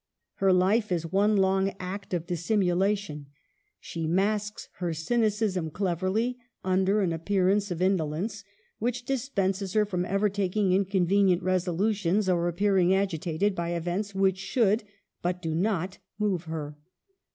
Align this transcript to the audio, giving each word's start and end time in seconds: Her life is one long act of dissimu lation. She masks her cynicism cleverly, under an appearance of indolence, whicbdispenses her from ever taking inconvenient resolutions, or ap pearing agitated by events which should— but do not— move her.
Her 0.37 0.51
life 0.51 0.91
is 0.91 1.05
one 1.11 1.35
long 1.37 1.75
act 1.79 2.11
of 2.15 2.25
dissimu 2.25 2.75
lation. 2.75 3.27
She 3.79 4.07
masks 4.07 4.67
her 4.77 4.95
cynicism 4.95 5.69
cleverly, 5.69 6.39
under 6.63 7.01
an 7.01 7.13
appearance 7.13 7.69
of 7.69 7.83
indolence, 7.83 8.43
whicbdispenses 8.81 9.75
her 9.75 9.85
from 9.85 10.03
ever 10.05 10.27
taking 10.27 10.71
inconvenient 10.71 11.43
resolutions, 11.43 12.27
or 12.27 12.49
ap 12.49 12.57
pearing 12.57 12.95
agitated 12.95 13.53
by 13.53 13.73
events 13.75 14.15
which 14.15 14.39
should— 14.39 14.83
but 15.21 15.39
do 15.39 15.53
not— 15.53 15.99
move 16.17 16.45
her. 16.45 16.79